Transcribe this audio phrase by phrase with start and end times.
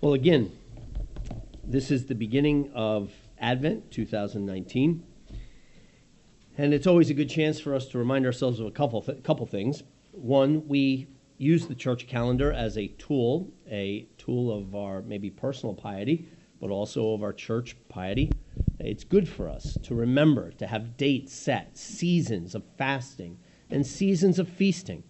[0.00, 0.52] Well, again,
[1.64, 5.04] this is the beginning of Advent 2019.
[6.56, 9.24] And it's always a good chance for us to remind ourselves of a couple, th-
[9.24, 9.82] couple things.
[10.12, 15.74] One, we use the church calendar as a tool, a tool of our maybe personal
[15.74, 16.28] piety,
[16.60, 18.30] but also of our church piety.
[18.78, 24.38] It's good for us to remember to have dates set, seasons of fasting, and seasons
[24.38, 25.02] of feasting.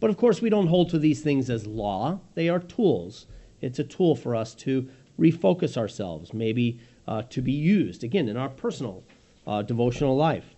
[0.00, 3.26] But of course, we don't hold to these things as law, they are tools.
[3.62, 4.88] It's a tool for us to
[5.18, 9.04] refocus ourselves, maybe uh, to be used, again, in our personal
[9.46, 10.54] uh, devotional life.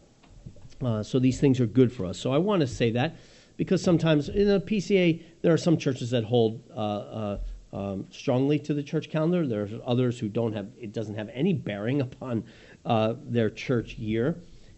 [0.82, 2.18] Uh, so these things are good for us.
[2.18, 3.16] So I want to say that
[3.56, 7.38] because sometimes in the PCA, there are some churches that hold uh, uh,
[7.72, 9.46] um, strongly to the church calendar.
[9.46, 12.44] There are others who don't have, it doesn't have any bearing upon
[12.84, 14.36] uh, their church year.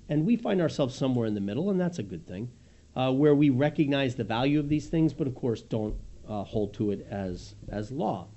[0.09, 2.49] And we find ourselves somewhere in the middle, and that's a good thing,
[2.95, 7.07] where we recognize the value of these things, but of course don't hold to it
[7.11, 8.29] as, as law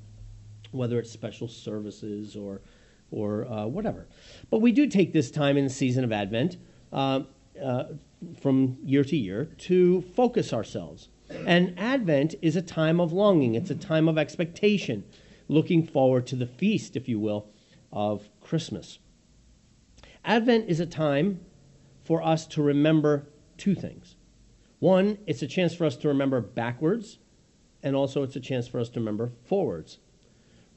[0.72, 2.62] whether it's special services or
[3.12, 4.08] or uh, whatever.
[4.52, 6.58] But we do take this time in the season of Advent
[6.94, 7.22] uh,
[7.62, 7.86] uh,
[8.40, 11.10] from year to year to focus ourselves.
[11.46, 15.04] And Advent is a time of longing, it's a time of expectation,
[15.48, 17.48] looking forward to the feast, if you will,
[17.92, 19.00] of Christmas.
[20.24, 21.40] Advent is a time
[22.04, 23.28] for us to remember
[23.58, 24.18] two things.
[24.80, 27.18] One, it's a chance for us to remember backwards,
[27.84, 30.00] and also it's a chance for us to remember forwards.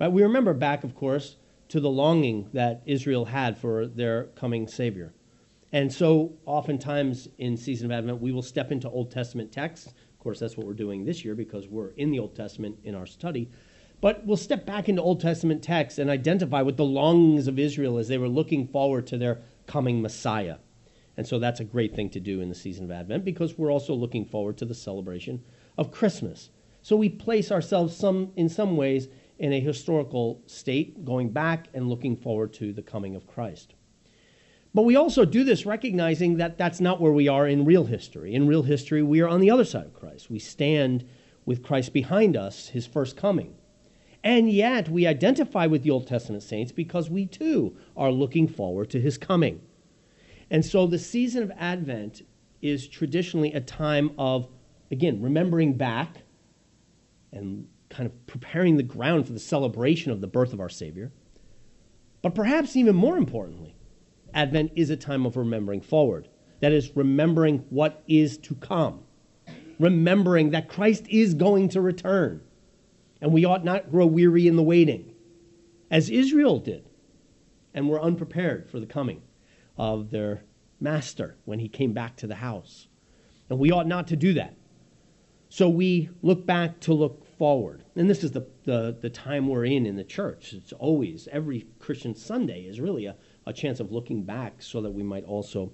[0.00, 0.10] Right?
[0.10, 1.36] We remember back, of course,
[1.68, 5.12] to the longing that Israel had for their coming Savior.
[5.72, 9.86] And so, oftentimes in Season of Advent, we will step into Old Testament texts.
[9.86, 12.94] Of course, that's what we're doing this year because we're in the Old Testament in
[12.94, 13.50] our study.
[14.02, 17.96] But we'll step back into Old Testament texts and identify with the longings of Israel
[17.96, 20.56] as they were looking forward to their coming Messiah.
[21.16, 23.72] And so that's a great thing to do in the season of Advent because we're
[23.72, 25.42] also looking forward to the celebration
[25.78, 26.50] of Christmas.
[26.82, 31.88] So we place ourselves some in some ways in a historical state, going back and
[31.88, 33.74] looking forward to the coming of Christ.
[34.74, 38.34] But we also do this recognizing that that's not where we are in real history.
[38.34, 40.30] In real history, we are on the other side of Christ.
[40.30, 41.04] We stand
[41.44, 43.54] with Christ behind us, his first coming.
[44.24, 48.88] And yet, we identify with the Old Testament saints because we too are looking forward
[48.90, 49.60] to his coming.
[50.50, 52.22] And so the season of Advent
[52.60, 54.48] is traditionally a time of,
[54.90, 56.18] again, remembering back
[57.32, 61.12] and kind of preparing the ground for the celebration of the birth of our Savior.
[62.22, 63.74] But perhaps even more importantly,
[64.32, 66.28] Advent is a time of remembering forward.
[66.60, 69.02] That is, remembering what is to come,
[69.78, 72.40] remembering that Christ is going to return.
[73.20, 75.12] And we ought not grow weary in the waiting,
[75.90, 76.88] as Israel did,
[77.74, 79.22] and were unprepared for the coming
[79.76, 80.44] of their
[80.80, 82.88] master when he came back to the house.
[83.50, 84.54] And we ought not to do that.
[85.48, 87.82] So we look back to look forward.
[87.96, 90.52] And this is the, the, the, time we're in in the church.
[90.52, 93.16] It's always, every Christian Sunday is really a,
[93.46, 95.72] a chance of looking back so that we might also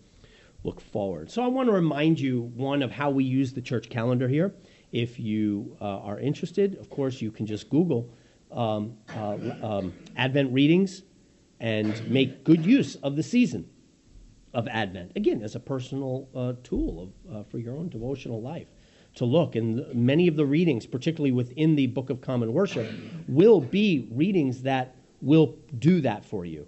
[0.65, 1.31] look forward.
[1.31, 4.55] So I want to remind you, one, of how we use the church calendar here.
[4.93, 8.15] If you uh, are interested, of course, you can just Google
[8.51, 11.03] um, uh, um, Advent readings
[11.61, 13.69] and make good use of the season
[14.55, 15.13] of Advent.
[15.17, 18.69] Again, as a personal uh, tool of, uh, for your own devotional life
[19.19, 19.57] to look.
[19.57, 22.91] And many of the readings, particularly within the Book of Common Worship,
[23.29, 26.67] will be readings that will do that for you.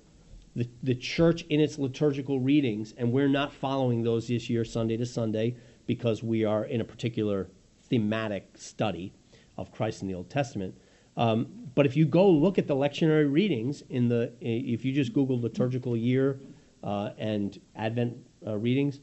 [0.57, 4.97] The, the church in its liturgical readings, and we're not following those this year, Sunday
[4.97, 5.57] to Sunday,
[5.87, 7.49] because we are in a particular
[7.89, 9.13] thematic study
[9.57, 10.77] of Christ in the Old Testament.
[11.17, 15.13] Um, but if you go look at the lectionary readings in the, if you just
[15.13, 16.41] Google liturgical year
[16.83, 19.01] uh, and Advent uh, readings,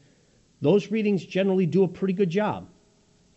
[0.60, 2.68] those readings generally do a pretty good job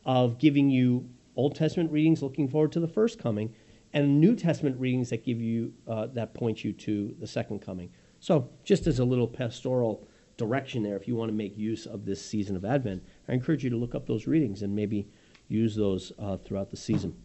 [0.06, 3.54] of giving you Old Testament readings looking forward to the first coming,
[3.94, 7.90] and New Testament readings that give you uh, that point you to the second coming.
[8.20, 10.08] So, just as a little pastoral
[10.38, 13.64] direction there, if you want to make use of this season of Advent, I encourage
[13.64, 15.08] you to look up those readings and maybe
[15.48, 17.16] use those uh, throughout the season.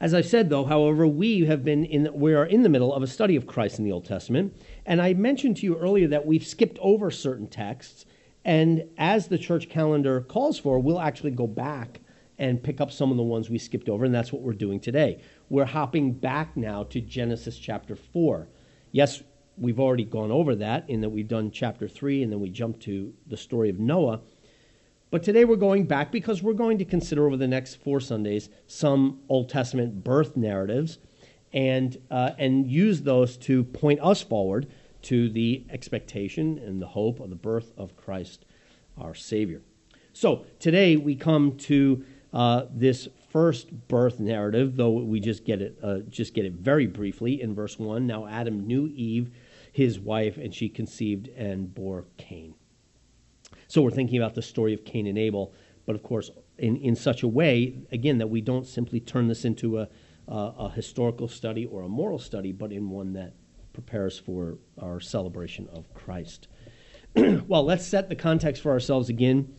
[0.00, 3.02] As I've said, though, however, we have been in we are in the middle of
[3.02, 4.56] a study of Christ in the Old Testament,
[4.86, 8.06] and I mentioned to you earlier that we've skipped over certain texts
[8.44, 12.00] and as the church calendar calls for, we'll actually go back
[12.38, 14.80] and pick up some of the ones we skipped over, and that's what we're doing
[14.80, 15.22] today.
[15.48, 18.48] We're hopping back now to Genesis chapter 4.
[18.92, 19.22] Yes,
[19.56, 22.80] we've already gone over that in that we've done chapter 3, and then we jumped
[22.82, 24.20] to the story of Noah.
[25.10, 28.48] But today we're going back because we're going to consider over the next four Sundays
[28.66, 30.98] some Old Testament birth narratives
[31.52, 34.66] and, uh, and use those to point us forward
[35.04, 38.44] to the expectation and the hope of the birth of Christ
[38.98, 39.62] our Savior.
[40.12, 45.78] So today we come to uh, this first birth narrative, though we just get it
[45.82, 48.06] uh, just get it very briefly in verse one.
[48.06, 49.30] Now Adam knew Eve,
[49.72, 52.54] his wife, and she conceived and bore Cain.
[53.66, 55.52] So we're thinking about the story of Cain and Abel,
[55.86, 59.44] but of course in, in such a way, again, that we don't simply turn this
[59.44, 59.88] into a,
[60.28, 63.34] a, a historical study or a moral study, but in one that
[63.74, 66.48] prepares for our celebration of Christ.
[67.14, 69.54] well, let's set the context for ourselves again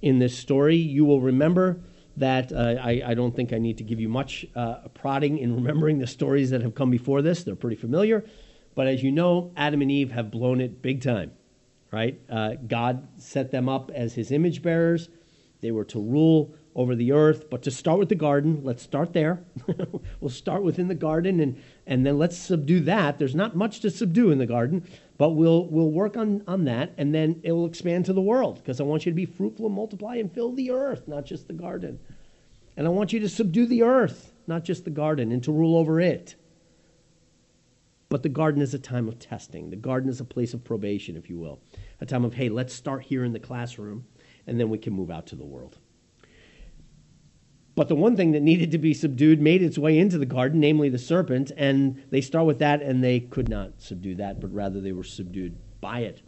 [0.00, 0.76] in this story.
[0.76, 1.80] You will remember
[2.16, 5.54] that uh, I, I, don't think I need to give you much uh, prodding in
[5.54, 7.44] remembering the stories that have come before this.
[7.44, 8.24] They're pretty familiar.
[8.74, 11.32] But as you know, Adam and Eve have blown it big time,
[11.92, 12.18] right?
[12.30, 15.10] Uh, God set them up as his image bearers.
[15.60, 17.50] They were to rule over the earth.
[17.50, 19.44] But to start with the garden, let's start there.
[20.20, 23.18] we'll start within the garden and, and then let's subdue that.
[23.18, 24.84] There's not much to subdue in the garden,
[25.18, 28.56] but we'll, we'll work on, on that and then it will expand to the world
[28.56, 31.46] because I want you to be fruitful and multiply and fill the earth, not just
[31.46, 31.98] the garden.
[32.76, 35.76] And I want you to subdue the earth, not just the garden, and to rule
[35.76, 36.34] over it.
[38.08, 39.70] But the garden is a time of testing.
[39.70, 41.58] The garden is a place of probation, if you will.
[42.00, 44.06] A time of, hey, let's start here in the classroom,
[44.46, 45.78] and then we can move out to the world.
[47.76, 50.60] But the one thing that needed to be subdued made its way into the garden,
[50.60, 54.52] namely the serpent, and they start with that, and they could not subdue that, but
[54.52, 56.22] rather they were subdued by it.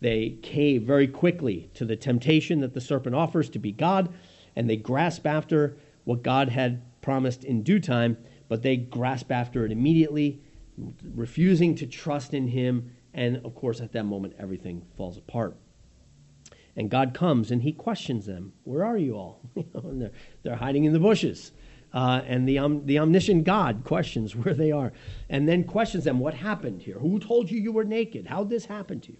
[0.00, 4.12] They cave very quickly to the temptation that the serpent offers to be God,
[4.56, 8.18] and they grasp after what God had promised in due time,
[8.48, 10.42] but they grasp after it immediately,
[11.14, 15.56] refusing to trust in Him, and of course, at that moment, everything falls apart.
[16.76, 18.52] And God comes and he questions them.
[18.64, 19.40] Where are you all?
[19.74, 20.10] they're,
[20.42, 21.52] they're hiding in the bushes.
[21.92, 24.92] Uh, and the, um, the omniscient God questions where they are.
[25.28, 26.98] And then questions them, What happened here?
[26.98, 28.26] Who told you you were naked?
[28.26, 29.18] How did this happen to you?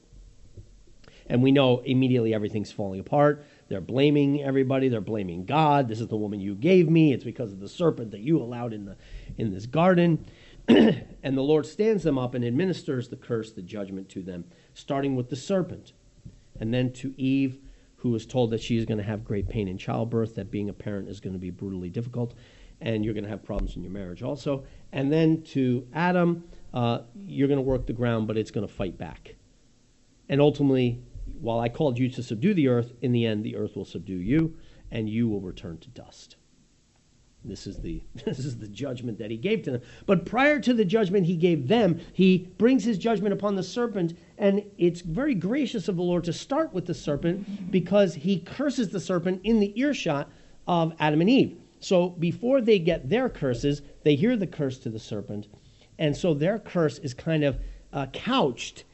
[1.26, 3.46] And we know immediately everything's falling apart.
[3.68, 4.88] They're blaming everybody.
[4.88, 5.88] They're blaming God.
[5.88, 7.14] This is the woman you gave me.
[7.14, 8.96] It's because of the serpent that you allowed in, the,
[9.38, 10.26] in this garden.
[10.68, 15.16] and the Lord stands them up and administers the curse, the judgment to them, starting
[15.16, 15.94] with the serpent
[16.60, 17.58] and then to Eve,
[17.96, 20.68] who was told that she is going to have great pain in childbirth, that being
[20.68, 22.34] a parent is going to be brutally difficult,
[22.80, 24.64] and you're going to have problems in your marriage also.
[24.92, 28.72] And then to Adam, uh, you're going to work the ground, but it's going to
[28.72, 29.36] fight back.
[30.28, 31.02] And ultimately,
[31.40, 34.18] while I called you to subdue the earth, in the end, the earth will subdue
[34.18, 34.56] you,
[34.90, 36.36] and you will return to dust.
[37.44, 39.82] This is the this is the judgment that he gave to them.
[40.06, 44.16] But prior to the judgment he gave them, he brings his judgment upon the serpent,
[44.38, 48.88] and it's very gracious of the Lord to start with the serpent because he curses
[48.88, 50.30] the serpent in the earshot
[50.66, 51.58] of Adam and Eve.
[51.80, 55.48] So before they get their curses, they hear the curse to the serpent,
[55.98, 57.58] and so their curse is kind of
[57.92, 58.84] uh, couched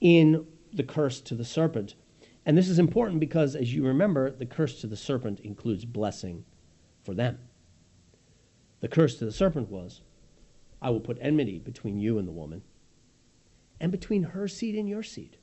[0.00, 1.94] in the curse to the serpent.
[2.44, 6.44] And this is important because, as you remember, the curse to the serpent includes blessing
[7.04, 7.38] for them.
[8.82, 10.02] The curse to the serpent was,
[10.82, 12.62] I will put enmity between you and the woman,
[13.80, 15.38] and between her seed and your seed.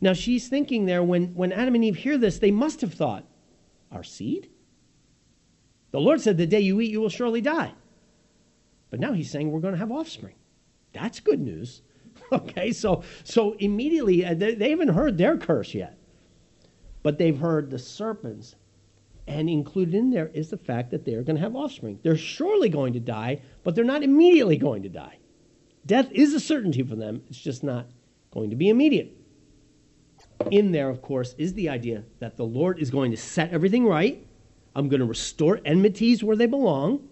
[0.00, 3.24] Now she's thinking there, when, when Adam and Eve hear this, they must have thought,
[3.90, 4.48] Our seed?
[5.90, 7.72] The Lord said, The day you eat, you will surely die.
[8.90, 10.36] But now he's saying we're going to have offspring.
[10.92, 11.82] That's good news.
[12.32, 15.98] okay, so, so immediately, uh, they, they haven't heard their curse yet,
[17.02, 18.54] but they've heard the serpent's
[19.26, 21.98] and included in there is the fact that they're going to have offspring.
[22.02, 25.18] They're surely going to die, but they're not immediately going to die.
[25.84, 27.86] Death is a certainty for them, it's just not
[28.32, 29.16] going to be immediate.
[30.50, 33.86] In there, of course, is the idea that the Lord is going to set everything
[33.86, 34.24] right.
[34.74, 37.08] I'm going to restore enmities where they belong,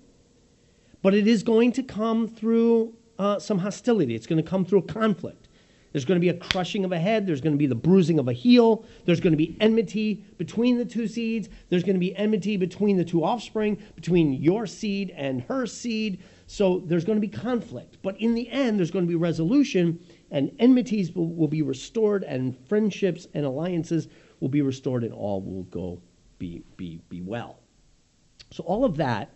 [1.03, 4.15] but it is going to come through uh, some hostility.
[4.15, 5.49] It's going to come through conflict.
[5.95, 7.25] There's going to be a crushing of a head.
[7.25, 8.85] There's going to be the bruising of a heel.
[9.05, 11.49] There's going to be enmity between the two seeds.
[11.69, 16.21] There's going to be enmity between the two offspring, between your seed and her seed.
[16.49, 17.99] So there's going to be conflict.
[18.03, 20.01] But in the end, there's going to be resolution,
[20.33, 24.09] and enmities will, will be restored, and friendships and alliances
[24.41, 26.03] will be restored, and all will go
[26.41, 27.61] be, be, be well.
[28.51, 29.33] So all of that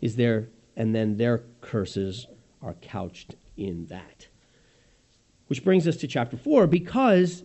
[0.00, 2.28] is there, and then their curses
[2.62, 4.28] are couched in that.
[5.48, 7.44] Which brings us to chapter 4 because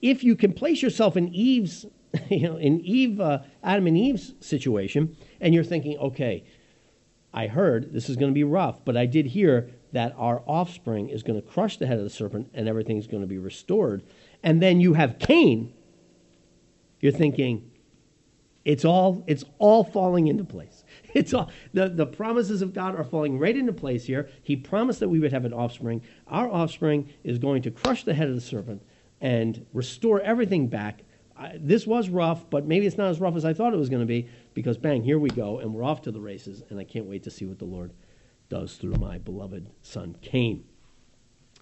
[0.00, 1.86] if you can place yourself in Eve's,
[2.30, 6.44] you know, in Eve, uh, Adam and Eve's situation, and you're thinking, okay,
[7.32, 11.08] I heard this is going to be rough, but I did hear that our offspring
[11.08, 14.02] is going to crush the head of the serpent and everything's going to be restored.
[14.42, 15.72] And then you have Cain,
[17.00, 17.70] you're thinking,
[18.64, 20.81] it's all, it's all falling into place.
[21.14, 24.30] It's all the, the promises of God are falling right into place here.
[24.42, 26.02] He promised that we would have an offspring.
[26.26, 28.82] Our offspring is going to crush the head of the serpent
[29.20, 31.02] and restore everything back.
[31.36, 33.88] I, this was rough, but maybe it's not as rough as I thought it was
[33.88, 34.28] going to be.
[34.54, 37.22] because bang, here we go, and we're off to the races, and I can't wait
[37.24, 37.92] to see what the Lord
[38.48, 40.64] does through my beloved son Cain.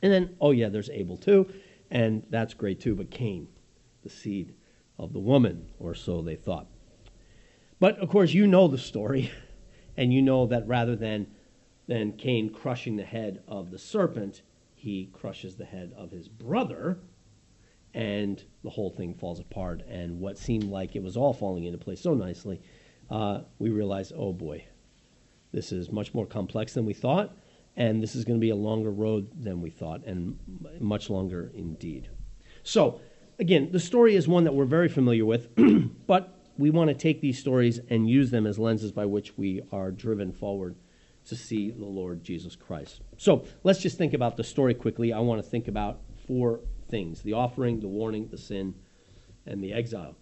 [0.03, 1.53] And then, oh yeah, there's Abel too,
[1.91, 3.49] and that's great too, but Cain,
[4.03, 4.55] the seed
[4.99, 6.67] of the woman, or so they thought.
[7.81, 9.33] But of course, you know the story,
[9.97, 11.27] and you know that rather than,
[11.89, 14.43] than Cain crushing the head of the serpent,
[14.75, 16.99] he crushes the head of his brother,
[17.93, 19.83] and the whole thing falls apart.
[19.89, 22.61] And what seemed like it was all falling into place so nicely,
[23.11, 24.65] uh, we realize, oh boy,
[25.53, 27.37] this is much more complex than we thought,
[27.77, 30.39] and this is going to be a longer road than we thought, and
[30.79, 32.09] much longer indeed.
[32.63, 33.01] So,
[33.39, 35.49] again, the story is one that we're very familiar with,
[36.07, 39.63] but we want to take these stories and use them as lenses by which we
[39.73, 40.77] are driven forward
[41.25, 43.01] to see the Lord Jesus Christ.
[43.17, 45.13] So, let's just think about the story quickly.
[45.13, 48.75] I want to think about four things the offering, the warning, the sin,
[49.47, 50.17] and the exile.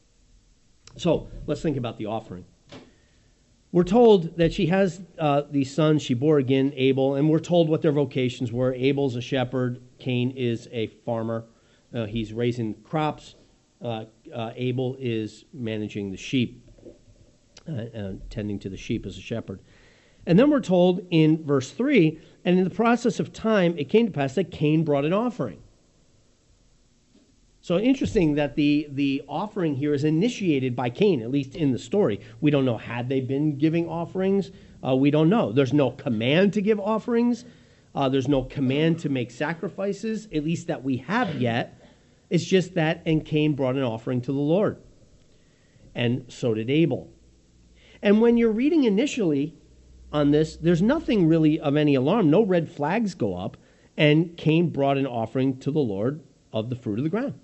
[0.97, 2.45] So, let's think about the offering.
[3.73, 6.02] We're told that she has uh, these sons.
[6.02, 8.73] She bore again Abel, and we're told what their vocations were.
[8.73, 11.45] Abel's a shepherd, Cain is a farmer.
[11.92, 13.35] Uh, he's raising crops.
[13.82, 14.04] Uh,
[14.35, 16.64] uh Abel is managing the sheep,
[17.68, 19.61] uh, tending to the sheep as a shepherd.
[20.26, 24.06] And then we're told in verse 3 and in the process of time, it came
[24.06, 25.62] to pass that Cain brought an offering.
[27.61, 31.78] So interesting that the, the offering here is initiated by Cain, at least in the
[31.78, 32.20] story.
[32.40, 34.50] We don't know had they been giving offerings.
[34.87, 35.52] Uh, we don't know.
[35.52, 37.44] There's no command to give offerings.
[37.94, 41.77] Uh, there's no command to make sacrifices, at least that we have yet.
[42.30, 44.78] It's just that, and Cain brought an offering to the Lord.
[45.94, 47.11] And so did Abel.
[48.02, 49.56] And when you're reading initially
[50.12, 52.30] on this, there's nothing really of any alarm.
[52.30, 53.56] No red flags go up.
[53.97, 57.35] And Cain brought an offering to the Lord of the fruit of the ground.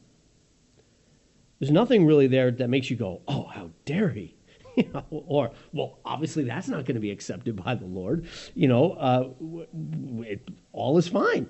[1.58, 4.36] There's nothing really there that makes you go, oh, how dare he?
[4.76, 8.26] You know, or, well, obviously that's not going to be accepted by the Lord.
[8.56, 9.28] You know, uh,
[10.24, 11.48] it, all is fine.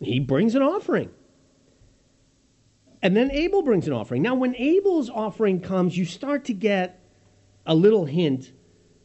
[0.00, 1.08] He brings an offering.
[3.02, 4.22] And then Abel brings an offering.
[4.22, 7.00] Now, when Abel's offering comes, you start to get
[7.66, 8.52] a little hint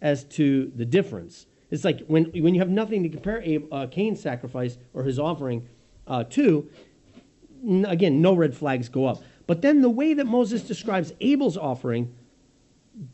[0.02, 1.46] as to the difference.
[1.70, 5.20] It's like when, when you have nothing to compare Abel, uh, Cain's sacrifice or his
[5.20, 5.68] offering
[6.08, 6.70] uh, to,
[7.64, 9.24] n- again, no red flags go up.
[9.48, 12.14] But then the way that Moses describes Abel's offering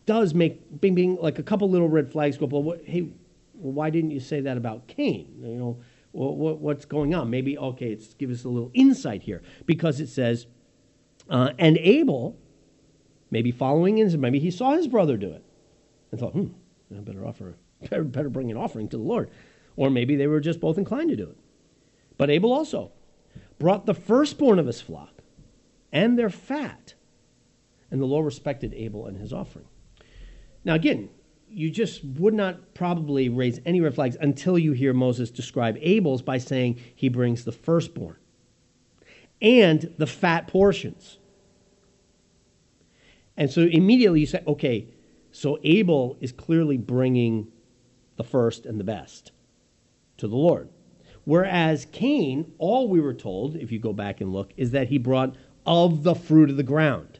[0.05, 2.51] does make bing bing like a couple little red flags go up.
[2.51, 3.09] Well, what, hey,
[3.53, 5.39] why didn't you say that about Cain?
[5.41, 5.77] You know,
[6.12, 7.29] well, what, what's going on?
[7.29, 10.48] Maybe okay, it's give us a little insight here because it says,
[11.29, 12.38] uh, and Abel,
[13.31, 15.43] maybe following in, maybe he saw his brother do it
[16.12, 16.48] and thought, hmm,
[16.95, 17.55] I better offer,
[17.89, 19.29] better, better bring an offering to the Lord,
[19.75, 21.38] or maybe they were just both inclined to do it.
[22.17, 22.91] But Abel also
[23.59, 25.21] brought the firstborn of his flock
[25.91, 26.95] and their fat.
[27.91, 29.65] And the Lord respected Abel and his offering.
[30.63, 31.09] Now, again,
[31.50, 36.21] you just would not probably raise any red flags until you hear Moses describe Abel's
[36.21, 38.17] by saying he brings the firstborn
[39.41, 41.17] and the fat portions.
[43.38, 44.88] And so immediately you say, okay,
[45.31, 47.48] so Abel is clearly bringing
[48.17, 49.31] the first and the best
[50.17, 50.69] to the Lord.
[51.24, 54.98] Whereas Cain, all we were told, if you go back and look, is that he
[54.98, 57.19] brought of the fruit of the ground.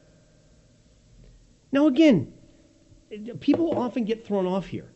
[1.72, 2.34] Now, again,
[3.40, 4.92] people often get thrown off here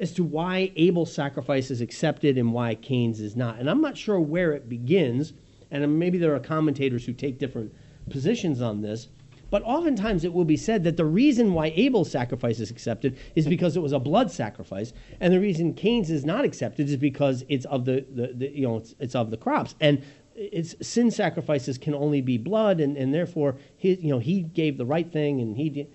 [0.00, 3.58] as to why Abel's sacrifice is accepted and why Cain's is not.
[3.58, 5.32] And I'm not sure where it begins,
[5.74, 7.74] and maybe there are commentators who take different
[8.08, 9.08] positions on this.
[9.50, 13.46] But oftentimes it will be said that the reason why Abel's sacrifice is accepted is
[13.46, 17.44] because it was a blood sacrifice, and the reason Cain's is not accepted is because
[17.48, 19.74] it's of the, the, the you know it's, it's, of the crops.
[19.80, 20.02] And
[20.34, 24.78] it's sin sacrifices can only be blood, and, and therefore he you know he gave
[24.78, 25.92] the right thing, and he did.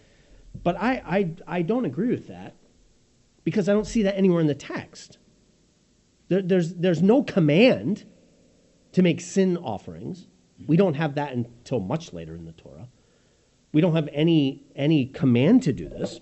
[0.64, 1.04] But I,
[1.48, 2.56] I I don't agree with that
[3.44, 5.18] because I don't see that anywhere in the text.
[6.30, 8.06] There, there's there's no command
[8.94, 10.28] to make sin offerings.
[10.68, 12.88] We don't have that until much later in the Torah.
[13.72, 16.20] We don't have any any command to do this.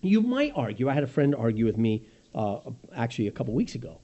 [0.00, 0.88] You might argue.
[0.88, 2.58] I had a friend argue with me uh,
[2.94, 4.00] actually a couple weeks ago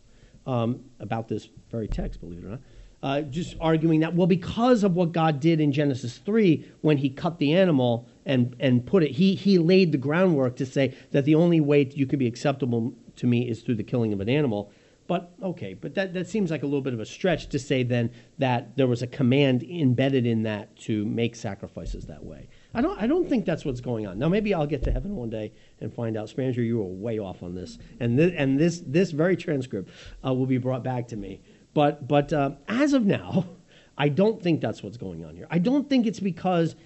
[0.47, 2.21] um, about this very text.
[2.21, 2.61] Believe it or not
[3.03, 7.09] uh, just arguing that, well, because of what God did in Genesis 3 when he
[7.09, 11.25] cut the animal and, and put it, he, he laid the groundwork to say that
[11.25, 14.29] the only way you can be acceptable to me is through the killing of an
[14.29, 14.71] animal.
[15.11, 17.83] But okay, but that, that seems like a little bit of a stretch to say
[17.83, 22.49] then that there was a command embedded in that to make sacrifices that way.
[22.75, 24.21] I don't, I don't think that's what's going on.
[24.21, 27.19] Now, maybe I'll get to heaven one day and find out, Spranger, you were way
[27.19, 27.77] off on this.
[27.99, 29.91] And this, and this, this very transcript
[30.25, 31.41] uh, will be brought back to me.
[31.75, 33.47] But, but uh, as of now,
[33.99, 35.49] I don't think that's what's going on here.
[35.51, 36.77] I don't think it's because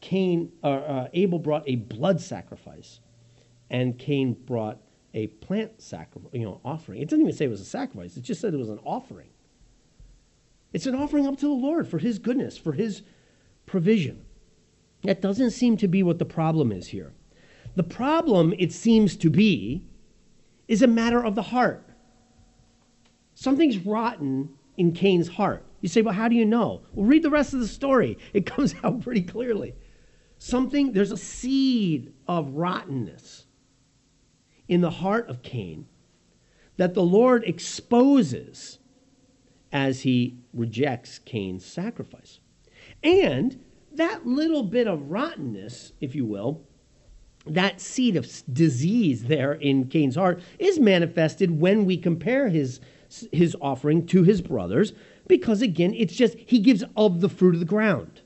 [0.00, 3.00] Cain or uh, Abel brought a blood sacrifice
[3.68, 4.80] and Cain brought
[5.14, 7.00] a plant sacrifice, you know, offering.
[7.00, 8.16] It doesn't even say it was a sacrifice.
[8.16, 9.28] It just said it was an offering.
[10.72, 13.02] It's an offering up to the Lord for his goodness, for his
[13.64, 14.24] provision.
[15.04, 17.12] That doesn't seem to be what the problem is here.
[17.76, 19.84] The problem, it seems to be,
[20.66, 21.88] is a matter of the heart.
[23.34, 25.64] Something's rotten in Cain's heart.
[25.80, 26.82] You say, well, how do you know?
[26.92, 28.18] Well, read the rest of the story.
[28.32, 29.74] It comes out pretty clearly.
[30.38, 33.46] Something, there's a seed of rottenness
[34.68, 35.86] in the heart of Cain
[36.76, 38.78] that the Lord exposes
[39.72, 42.40] as he rejects Cain's sacrifice.
[43.02, 43.60] And
[43.92, 46.62] that little bit of rottenness, if you will,
[47.46, 52.80] that seed of disease there in Cain's heart is manifested when we compare his,
[53.32, 54.92] his offering to his brothers,
[55.26, 58.22] because again, it's just he gives of the fruit of the ground.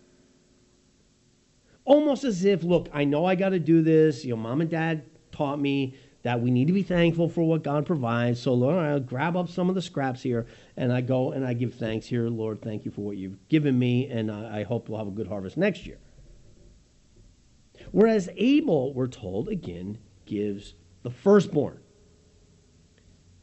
[1.85, 4.25] Almost as if, look, I know I got to do this.
[4.25, 7.63] You know, mom and dad taught me that we need to be thankful for what
[7.63, 8.41] God provides.
[8.41, 10.47] So, Lord, I'll grab up some of the scraps here
[10.77, 12.29] and I go and I give thanks here.
[12.29, 15.29] Lord, thank you for what you've given me, and I, hope we'll have a good
[15.29, 15.99] harvest next year.
[17.93, 21.79] Whereas Abel, we're told, again, gives the firstborn.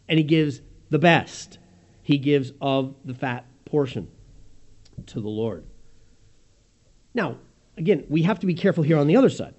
[0.08, 1.58] And he gives the best.
[2.04, 4.10] He gives of the fat portion
[5.08, 5.66] to the Lord.
[7.14, 7.38] Now,
[7.78, 9.56] again, we have to be careful here on the other side.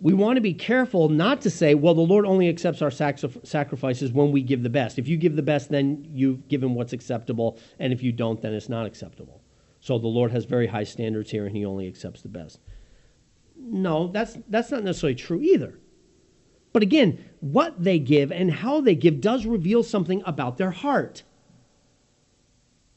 [0.00, 4.12] We want to be careful not to say, well, the Lord only accepts our sacrifices
[4.12, 4.98] when we give the best.
[4.98, 8.54] If you give the best, then you've given what's acceptable, and if you don't, then
[8.54, 9.42] it's not acceptable.
[9.80, 12.60] So the Lord has very high standards here, and he only accepts the best.
[13.56, 15.80] No, that's, that's not necessarily true either.
[16.72, 21.24] But again, what they give and how they give does reveal something about their heart.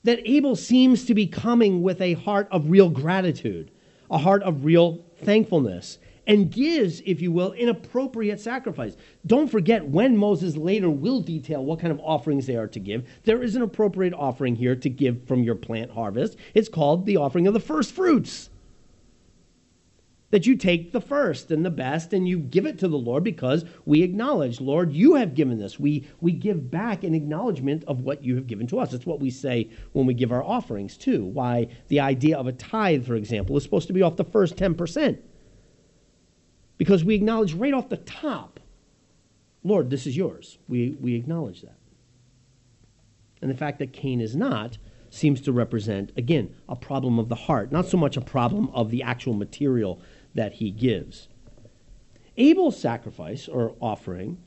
[0.04, 3.72] That Abel seems to be coming with a heart of real gratitude,
[4.10, 5.98] a heart of real thankfulness,
[6.28, 8.96] and gives, if you will, an appropriate sacrifice.
[9.26, 13.08] Don't forget when Moses later will detail what kind of offerings they are to give.
[13.24, 16.38] There is an appropriate offering here to give from your plant harvest.
[16.54, 18.50] It's called the offering of the first fruits
[20.32, 23.24] that you take the first and the best and you give it to the Lord
[23.24, 25.80] because we acknowledge, Lord, you have given this.
[25.80, 28.94] We, we give back an acknowledgement of what you have given to us.
[28.94, 31.26] It's what we say when we give our offerings, too.
[31.26, 34.56] Why the idea of a tithe, for example, is supposed to be off the first
[34.56, 35.20] 10%.
[36.82, 38.60] Because we acknowledge right off the top,
[39.64, 40.58] Lord, this is yours.
[40.68, 41.78] We, we acknowledge that.
[43.40, 44.80] And the fact that Cain is not
[45.12, 48.90] seems to represent, again, a problem of the heart, not so much a problem of
[48.90, 50.02] the actual material
[50.34, 51.28] that he gives.
[52.36, 54.40] Abel's sacrifice or offering,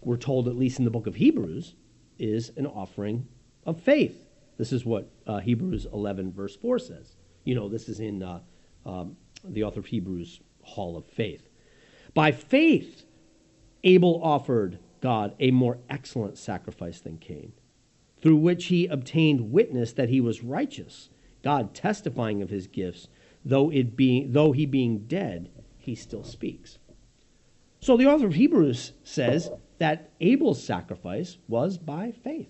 [0.00, 1.76] we're told, at least in the book of Hebrews,
[2.18, 3.28] is an offering
[3.64, 4.26] of faith.
[4.58, 7.14] This is what uh, Hebrews 11, verse 4 says.
[7.44, 8.40] You know, this is in uh,
[8.84, 11.48] um, the author of Hebrews' Hall of Faith.
[12.16, 13.04] By faith,
[13.84, 17.52] Abel offered God a more excellent sacrifice than Cain,
[18.16, 21.10] through which he obtained witness that he was righteous,
[21.42, 23.08] God testifying of his gifts
[23.44, 26.78] though, it being, though he being dead, he still speaks.
[27.80, 32.48] So the author of Hebrews says that Abel's sacrifice was by faith.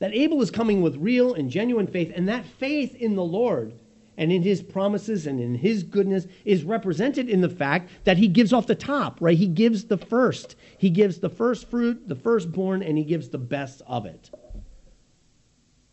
[0.00, 3.78] That Abel is coming with real and genuine faith, and that faith in the Lord
[4.16, 8.28] and in his promises and in his goodness is represented in the fact that he
[8.28, 9.36] gives off the top, right?
[9.36, 10.56] He gives the first.
[10.78, 14.30] He gives the first fruit, the firstborn, and he gives the best of it.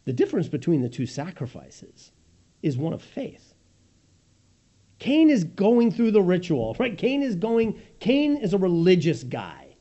[0.06, 2.12] The difference between the two sacrifices
[2.62, 3.54] is one of faith.
[5.00, 6.98] Cain is going through the ritual, right?
[6.98, 9.76] Cain is going, Cain is a religious guy.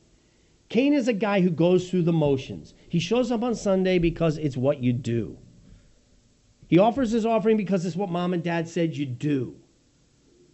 [0.69, 2.73] Cain is a guy who goes through the motions.
[2.89, 5.37] He shows up on Sunday because it's what you do.
[6.73, 9.57] He offers his offering because it's what mom and dad said you do.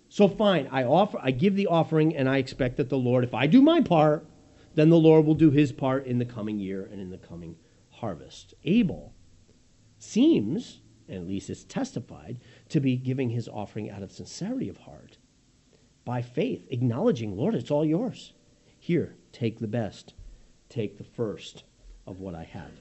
[0.09, 3.33] So fine, I offer I give the offering and I expect that the Lord, if
[3.33, 4.27] I do my part,
[4.75, 7.55] then the Lord will do his part in the coming year and in the coming
[7.89, 8.53] harvest.
[8.65, 9.13] Abel
[9.97, 15.19] seems, at least it's testified, to be giving his offering out of sincerity of heart,
[16.03, 18.33] by faith, acknowledging, Lord, it's all yours.
[18.77, 20.15] Here, take the best,
[20.67, 21.63] take the first
[22.05, 22.73] of what I have.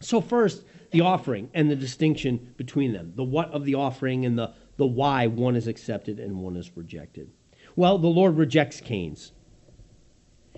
[0.00, 4.38] So, first, the offering and the distinction between them the what of the offering and
[4.38, 7.30] the, the why one is accepted and one is rejected.
[7.74, 9.32] Well, the Lord rejects Cain's.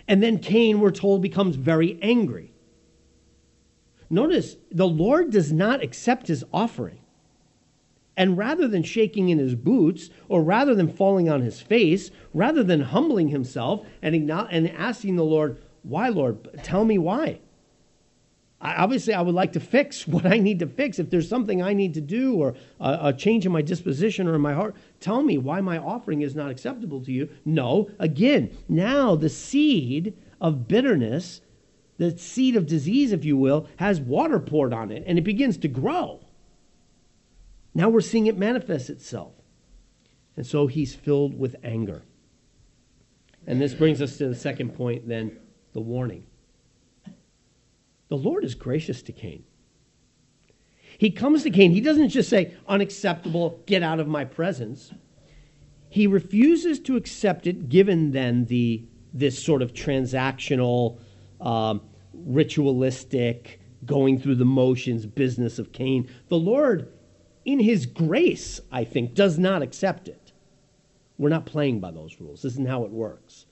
[0.07, 2.53] And then Cain, we're told, becomes very angry.
[4.11, 6.99] Notice the Lord does not accept his offering.
[8.17, 12.63] And rather than shaking in his boots, or rather than falling on his face, rather
[12.63, 16.49] than humbling himself and, and asking the Lord, Why, Lord?
[16.63, 17.41] Tell me why.
[18.65, 20.99] I, obviously, I would like to fix what I need to fix.
[20.99, 24.35] If there's something I need to do or a, a change in my disposition or
[24.35, 27.29] in my heart, tell me why my offering is not acceptable to you.
[27.45, 31.43] No, again, now the seed of bitterness,
[31.99, 35.59] the seed of disease, if you will, has water poured on it and it begins
[35.59, 36.21] to grow.
[37.75, 39.33] Now we're seeing it manifest itself.
[40.37, 42.03] And so he's filled with anger.
[43.47, 45.39] And this brings us to the second point then
[45.75, 46.25] the warning.
[48.09, 49.45] The Lord is gracious to Cain.
[50.99, 51.73] He comes to Cain.
[51.73, 54.93] He doesn't just say, unacceptable, get out of my presence.
[55.89, 60.99] He refuses to accept it, given then the, this sort of transactional,
[61.41, 61.81] um,
[62.13, 66.09] ritualistic, going through the motions business of Cain.
[66.29, 66.93] The Lord,
[67.45, 70.33] in his grace, I think, does not accept it.
[71.19, 72.43] We're not playing by those rules.
[72.43, 73.47] This isn't how it works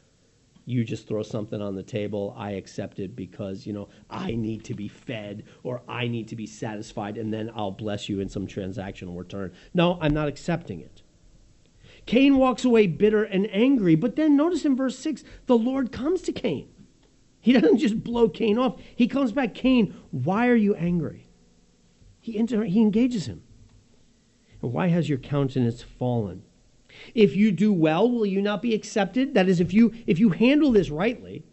[0.65, 4.65] you just throw something on the table i accept it because you know i need
[4.65, 8.29] to be fed or i need to be satisfied and then i'll bless you in
[8.29, 9.53] some transactional return.
[9.75, 11.03] No i'm not accepting it.
[12.07, 16.23] Cain walks away bitter and angry but then notice in verse 6 the lord comes
[16.23, 16.69] to cain.
[17.41, 18.81] He doesn't just blow cain off.
[18.95, 21.29] He comes back cain why are you angry?
[22.21, 23.43] He, inter- he engages him.
[24.61, 26.45] And why has your countenance fallen
[27.15, 29.35] if you do well, will you not be accepted?
[29.35, 31.45] That is, if you, if you handle this rightly,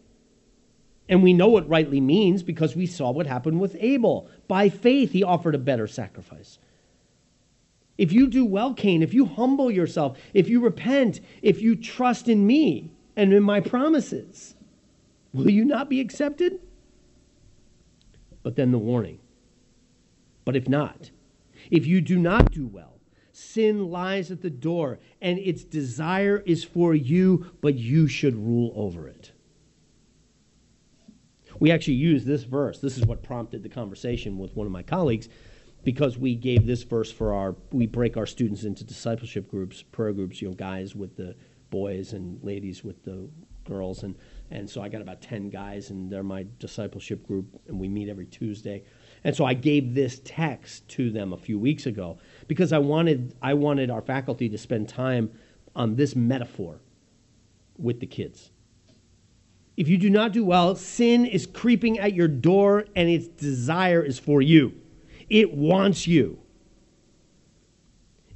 [1.09, 4.29] and we know what rightly means because we saw what happened with Abel.
[4.47, 6.59] By faith, he offered a better sacrifice.
[7.97, 12.29] If you do well, Cain, if you humble yourself, if you repent, if you trust
[12.29, 14.55] in me and in my promises,
[15.33, 16.59] will you not be accepted?
[18.43, 19.19] But then the warning.
[20.45, 21.09] But if not,
[21.69, 22.98] if you do not do well,
[23.39, 28.73] Sin lies at the door, and its desire is for you, but you should rule
[28.75, 29.31] over it.
[31.57, 32.79] We actually use this verse.
[32.79, 35.29] This is what prompted the conversation with one of my colleagues
[35.83, 40.11] because we gave this verse for our we break our students into discipleship groups, prayer
[40.11, 41.33] groups, you know, guys with the
[41.69, 43.29] boys and ladies with the
[43.63, 44.15] girls and
[44.51, 48.09] and so I got about 10 guys and they're my discipleship group and we meet
[48.09, 48.83] every Tuesday.
[49.23, 53.35] And so I gave this text to them a few weeks ago because I wanted,
[53.41, 55.31] I wanted our faculty to spend time
[55.75, 56.79] on this metaphor
[57.77, 58.51] with the kids.
[59.75, 64.03] If you do not do well, sin is creeping at your door and its desire
[64.03, 64.73] is for you.
[65.29, 66.39] It wants you.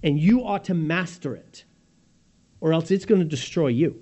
[0.01, 1.63] And you ought to master it,
[2.59, 4.01] or else it's going to destroy you.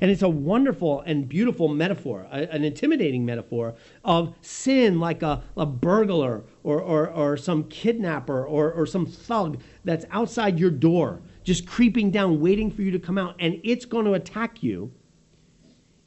[0.00, 5.42] And it's a wonderful and beautiful metaphor, a, an intimidating metaphor of sin like a,
[5.56, 11.22] a burglar or, or, or some kidnapper or, or some thug that's outside your door,
[11.44, 13.36] just creeping down, waiting for you to come out.
[13.38, 14.92] And it's going to attack you,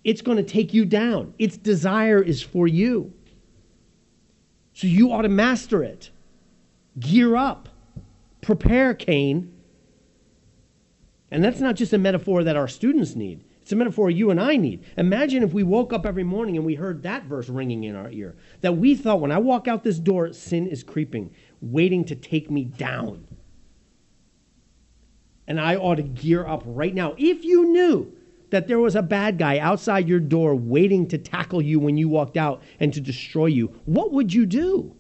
[0.04, 1.34] it's going to take you down.
[1.38, 3.14] Its desire is for you.
[4.74, 6.10] So you ought to master it.
[7.00, 7.70] Gear up.
[8.42, 9.54] Prepare, Cain.
[11.32, 13.44] And that's not just a metaphor that our students need.
[13.70, 14.84] It's a metaphor you and I need.
[14.98, 18.10] Imagine if we woke up every morning and we heard that verse ringing in our
[18.10, 18.36] ear.
[18.62, 22.50] That we thought, when I walk out this door, sin is creeping, waiting to take
[22.50, 23.28] me down.
[25.46, 27.14] And I ought to gear up right now.
[27.20, 28.12] If you knew
[28.50, 32.10] that there was a bad guy outside your door waiting to tackle you when you
[32.10, 34.96] walked out and to destroy you, what would you do?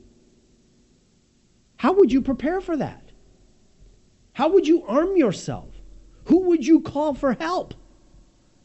[1.77, 3.13] How would you prepare for that?
[4.33, 5.69] How would you arm yourself?
[6.25, 7.73] Who would you call for help?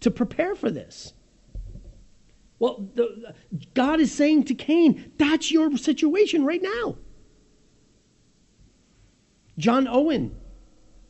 [0.05, 1.15] To prepare for this.
[2.59, 3.35] Well, the,
[3.73, 6.97] God is saying to Cain, that's your situation right now.
[9.57, 10.37] John Owen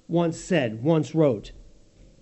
[0.06, 1.50] once said, once wrote,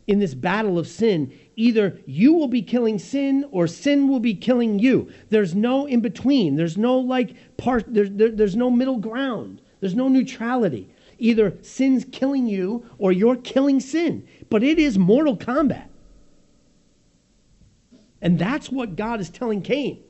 [0.07, 4.35] in this battle of sin, either you will be killing sin or sin will be
[4.35, 5.13] killing you.
[5.29, 6.57] There's no in between.
[6.57, 9.61] There's no like part, there's, there, there's no middle ground.
[9.81, 10.89] There's no neutrality.
[11.19, 14.27] Either sin's killing you or you're killing sin.
[14.49, 15.91] But it is mortal combat.
[18.23, 20.03] And that's what God is telling Cain.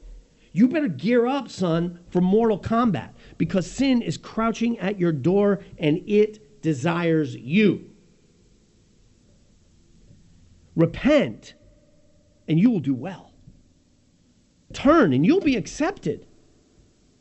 [0.53, 5.61] You better gear up, son, for mortal combat because sin is crouching at your door
[5.79, 7.91] and it desires you.
[10.77, 11.55] Repent
[12.47, 13.33] and you will do well.
[14.75, 16.27] Turn and you'll be accepted.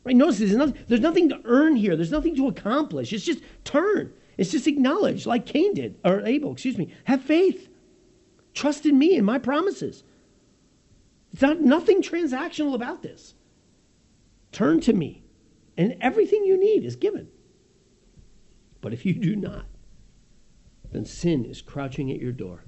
[0.04, 0.16] Right?
[0.16, 1.96] Notice there's nothing, there's nothing to earn here.
[1.96, 3.14] There's nothing to accomplish.
[3.14, 4.12] It's just turn.
[4.36, 6.92] It's just acknowledge, like Cain did, or Abel, excuse me.
[7.04, 7.68] Have faith.
[8.52, 10.04] Trust in me and my promises.
[11.32, 13.34] It's not nothing transactional about this.
[14.52, 15.24] Turn to me,
[15.76, 17.28] and everything you need is given.
[18.82, 19.64] But if you do not,
[20.90, 22.64] then sin is crouching at your door,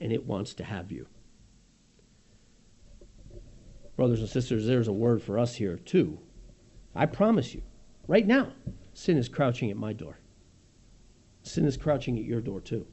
[0.00, 1.06] and it wants to have you.
[3.96, 6.18] Brothers and sisters, there's a word for us here, too.
[6.94, 7.62] I promise you,
[8.08, 8.52] right now,
[8.94, 10.18] sin is crouching at my door.
[11.42, 12.86] Sin is crouching at your door, too.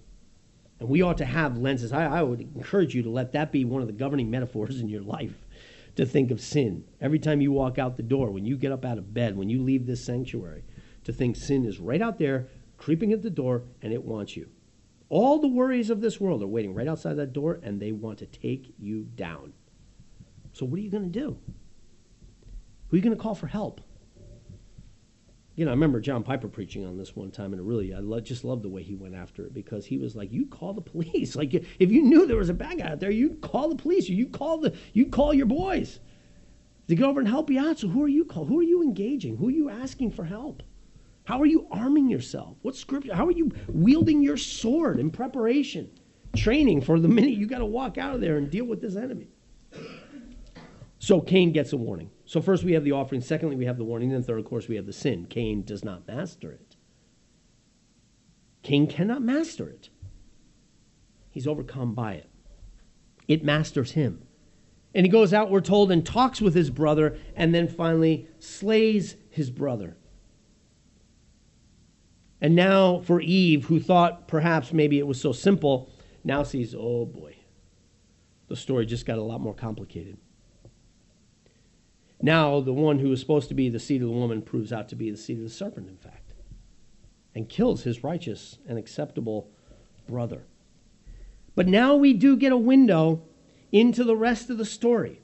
[0.79, 1.91] And we ought to have lenses.
[1.91, 4.87] I, I would encourage you to let that be one of the governing metaphors in
[4.87, 5.45] your life
[5.95, 6.85] to think of sin.
[7.01, 9.49] Every time you walk out the door, when you get up out of bed, when
[9.49, 10.63] you leave this sanctuary,
[11.03, 14.49] to think sin is right out there, creeping at the door, and it wants you.
[15.09, 18.19] All the worries of this world are waiting right outside that door, and they want
[18.19, 19.53] to take you down.
[20.53, 21.37] So, what are you going to do?
[22.87, 23.81] Who are you going to call for help?
[25.59, 27.99] You know, I remember John Piper preaching on this one time, and it really, I
[27.99, 30.71] lo- just love the way he went after it because he was like, "You call
[30.71, 31.35] the police.
[31.39, 34.07] Like, if you knew there was a bad guy out there, you'd call the police.
[34.07, 35.99] You call the, you call your boys
[36.87, 37.77] to go over and help you out.
[37.77, 38.45] So, who are you call?
[38.45, 39.35] Who are you engaging?
[39.35, 40.63] Who are you asking for help?
[41.25, 42.55] How are you arming yourself?
[42.61, 43.13] What scripture?
[43.13, 45.91] How are you wielding your sword in preparation,
[46.37, 48.95] training for the minute you got to walk out of there and deal with this
[48.95, 49.27] enemy?
[50.99, 52.11] So Cain gets a warning.
[52.29, 53.21] So first we have the offering.
[53.21, 54.13] Secondly, we have the warning.
[54.13, 55.25] and third, of course, we have the sin.
[55.25, 56.75] Cain does not master it.
[58.61, 59.89] Cain cannot master it.
[61.31, 62.29] He's overcome by it.
[63.27, 64.21] It masters him.
[64.93, 69.15] And he goes out, we're told, and talks with his brother, and then finally slays
[69.31, 69.97] his brother.
[72.39, 75.89] And now for Eve, who thought perhaps maybe it was so simple,
[76.23, 77.37] now sees, oh boy,
[78.49, 80.19] the story just got a lot more complicated.
[82.21, 84.89] Now, the one who was supposed to be the seed of the woman proves out
[84.89, 86.33] to be the seed of the serpent, in fact,
[87.33, 89.49] and kills his righteous and acceptable
[90.07, 90.43] brother.
[91.55, 93.23] But now we do get a window
[93.71, 95.21] into the rest of the story.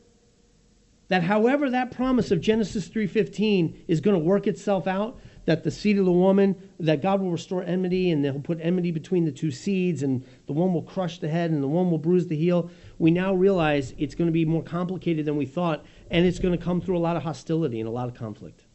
[1.07, 5.69] That however that promise of Genesis 3:15 is going to work itself out, that the
[5.69, 9.31] seed of the woman, that God will restore enmity and they'll put enmity between the
[9.31, 12.35] two seeds and the one will crush the head and the one will bruise the
[12.35, 12.71] heel.
[12.97, 16.57] We now realize it's going to be more complicated than we thought and it's going
[16.57, 18.65] to come through a lot of hostility and a lot of conflict.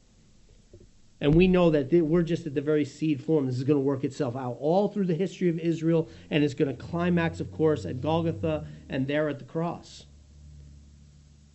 [1.21, 3.47] And we know that we're just at the very seed form.
[3.47, 6.55] This is going to work itself out all through the history of Israel, and it's
[6.55, 10.07] going to climax, of course, at Golgotha and there at the cross.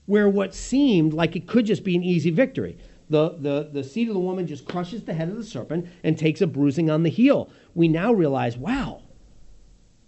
[0.05, 2.77] Where what seemed like it could just be an easy victory
[3.09, 6.17] the, the, the seed of the woman just crushes the head of the serpent and
[6.17, 7.49] takes a bruising on the heel.
[7.73, 9.03] We now realize, wow,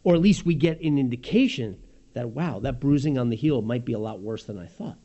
[0.03, 1.79] or at least we get an indication
[2.13, 4.97] that, wow, that bruising on the heel might be a lot worse than I thought.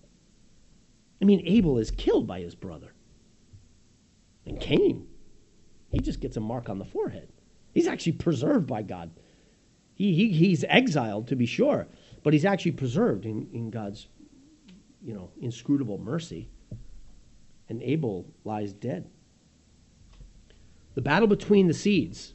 [1.23, 2.93] I mean, Abel is killed by his brother.
[4.45, 5.07] And Cain,
[5.89, 7.29] he just gets a mark on the forehead.
[7.73, 9.13] He's actually preserved by God.
[9.95, 11.87] He, he, he's exiled, to be sure,
[12.25, 14.09] but he's actually preserved in, in God's,
[15.01, 16.49] you know, inscrutable mercy
[17.69, 19.09] and Abel lies dead.
[20.95, 22.35] The battle between the seeds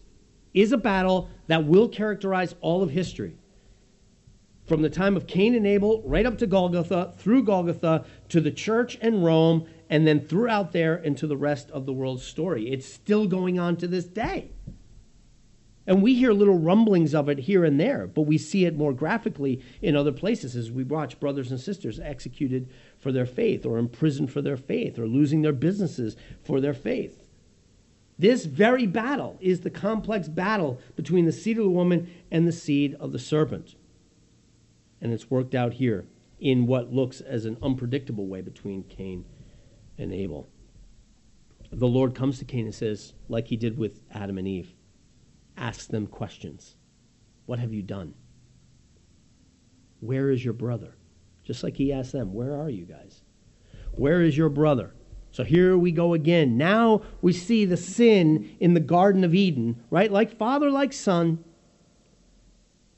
[0.53, 3.35] is a battle that will characterize all of history.
[4.67, 8.51] From the time of Cain and Abel, right up to Golgotha, through Golgotha, to the
[8.51, 12.69] church and Rome, and then throughout there into the rest of the world's story.
[12.69, 14.51] It's still going on to this day.
[15.87, 18.91] And we hear little rumblings of it here and there, but we see it more
[18.91, 23.77] graphically in other places as we watch brothers and sisters executed for their faith, or
[23.77, 27.23] imprisoned for their faith, or losing their businesses for their faith.
[28.19, 32.51] This very battle is the complex battle between the seed of the woman and the
[32.51, 33.75] seed of the serpent.
[35.01, 36.07] And it's worked out here
[36.39, 39.25] in what looks as an unpredictable way between Cain
[39.97, 40.47] and Abel.
[41.71, 44.73] The Lord comes to Cain and says, like he did with Adam and Eve,
[45.57, 46.75] Ask them questions.
[47.47, 48.13] What have you done?
[49.99, 50.95] Where is your brother?
[51.43, 53.21] Just like he asked them, Where are you guys?
[53.93, 54.93] Where is your brother?
[55.31, 56.57] So here we go again.
[56.57, 60.11] Now we see the sin in the Garden of Eden, right?
[60.11, 61.43] Like father, like son.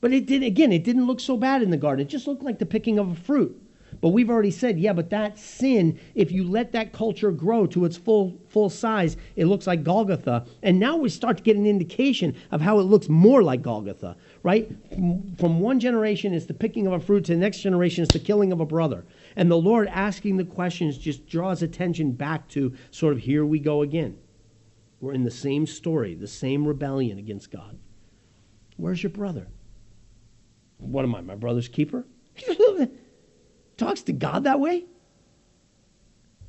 [0.00, 2.06] But it did again, it didn't look so bad in the garden.
[2.06, 3.60] It just looked like the picking of a fruit.
[4.00, 7.84] But we've already said, yeah, but that sin, if you let that culture grow to
[7.84, 10.46] its full full size, it looks like Golgotha.
[10.62, 14.16] And now we start to get an indication of how it looks more like Golgotha,
[14.42, 14.70] right?
[14.90, 18.20] From one generation it's the picking of a fruit to the next generation it's the
[18.20, 19.04] killing of a brother.
[19.36, 23.58] And the Lord asking the questions just draws attention back to sort of here we
[23.58, 24.16] go again.
[25.00, 27.78] We're in the same story, the same rebellion against God.
[28.76, 29.48] Where's your brother?
[30.80, 32.06] What am I, my brother's keeper?
[33.76, 34.84] talks to God that way?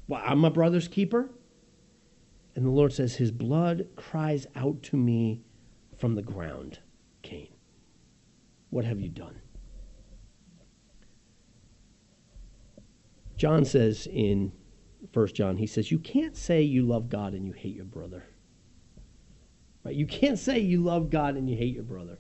[0.08, 1.30] Well, I'm my brother's keeper.
[2.56, 5.42] And the Lord says, His blood cries out to me
[5.98, 6.80] from the ground,
[7.22, 7.48] Cain.
[8.70, 9.40] What have you done?
[13.38, 14.52] John says in
[15.14, 18.26] 1 John, he says, You can't say you love God and you hate your brother.
[19.84, 19.96] Right?
[19.96, 22.20] You can't say you love God and you hate your brother.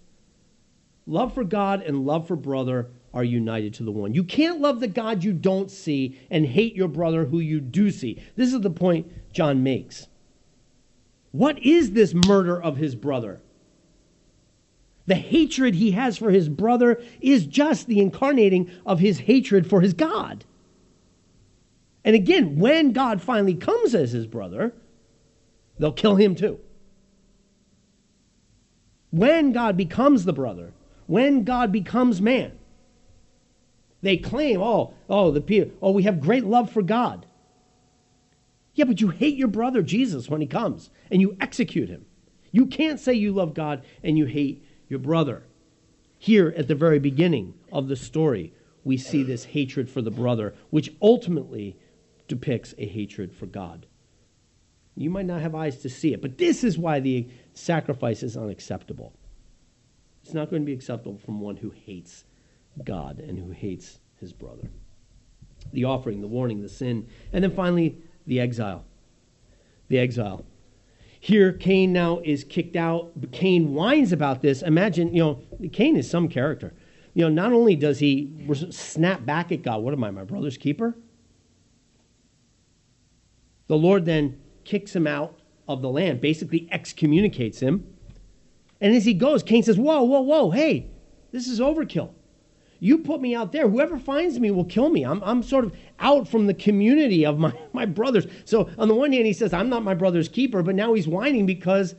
[1.12, 4.13] Love for God and love for brother are united to the one.
[4.13, 7.91] You can't love the God you don't see and hate your brother who you do
[7.91, 8.24] see.
[8.38, 10.08] This is the point John makes.
[11.34, 13.41] What is this murder of his brother?
[15.06, 19.82] The hatred he has for his brother is just the incarnating of his hatred for
[19.82, 20.45] his God.
[22.06, 24.74] And again, when God finally comes as his brother,
[25.78, 26.62] they'll kill him too.
[29.10, 30.71] When God becomes the brother,
[31.12, 32.58] when God becomes man,
[34.02, 37.26] they claim, oh, oh, the people, oh, we have great love for God.
[38.76, 42.06] Yeah, but you hate your brother Jesus when he comes and you execute him.
[42.54, 45.43] You can't say you love God and you hate your brother.
[46.17, 48.54] Here at the very beginning of the story,
[48.86, 51.76] we see this hatred for the brother, which ultimately
[52.30, 53.86] depicts a hatred for God.
[54.95, 58.38] You might not have eyes to see it, but this is why the sacrifice is
[58.38, 59.12] unacceptable.
[60.32, 62.24] It's not going to be acceptable from one who hates
[62.86, 64.70] God and who hates his brother.
[65.74, 68.86] The offering, the warning, the sin, and then finally the exile.
[69.89, 70.46] The exile.
[71.20, 73.12] Here, Cain now is kicked out.
[73.34, 74.62] Cain whines about this.
[74.62, 76.74] Imagine, you know, Cain is some character.
[77.13, 78.32] You know, not only does he
[78.70, 80.96] snap back at God, what am I, my brother's keeper?
[83.67, 87.86] The Lord then kicks him out of the land, basically excommunicates him.
[88.82, 90.88] And as he goes, Cain says, Whoa, whoa, whoa, hey,
[91.32, 92.12] this is overkill.
[92.80, 93.70] You put me out there.
[93.70, 95.04] Whoever finds me will kill me.
[95.04, 98.26] I'm, I'm sort of out from the community of my, my brothers.
[98.44, 101.08] So, on the one hand, he says, I'm not my brother's keeper, but now he's
[101.08, 101.94] whining because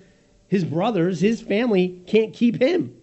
[0.48, 2.96] his brothers, his family, can't keep him.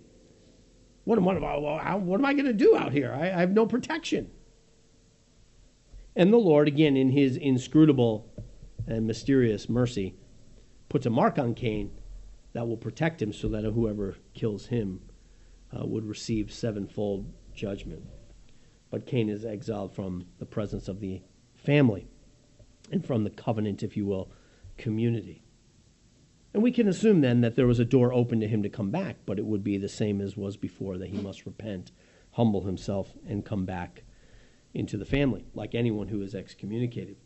[1.06, 3.13] What, am, what, am, I, I going to do out here?
[3.13, 4.30] I, I have no protection.
[6.18, 8.30] And the Lord, again, in his inscrutable
[8.88, 10.15] and mysterious mercy,
[10.89, 11.92] puts a mark on Cain
[12.54, 15.02] that will protect him so that whoever kills him
[15.76, 18.04] uh, would receive sevenfold judgment.
[18.90, 21.22] But Cain is exiled from the presence of the
[21.54, 22.08] family
[22.92, 24.32] and from the covenant, if you will,
[24.78, 25.44] community.
[26.54, 28.90] And we can assume then that there was a door open to him to come
[28.90, 31.92] back, but it would be the same as was before that he must repent,
[32.32, 34.04] humble himself, and come back
[34.74, 37.18] into the family, like anyone who is excommunicated.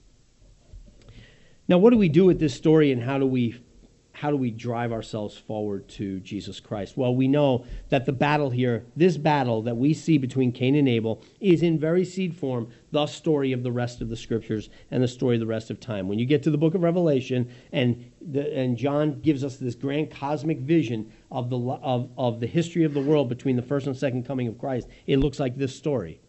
[1.69, 3.63] Now, what do we do with this story and how do we
[4.13, 6.95] how do we drive ourselves forward to Jesus Christ?
[6.95, 10.87] Well, we know that the battle here, this battle that we see between Cain and
[10.87, 15.01] Abel, is in very seed form the story of the rest of the scriptures and
[15.01, 16.07] the story of the rest of time.
[16.07, 19.73] When you get to the book of Revelation and the, and John gives us this
[19.73, 23.87] grand cosmic vision of the of, of the history of the world between the first
[23.87, 26.21] and second coming of Christ, it looks like this story.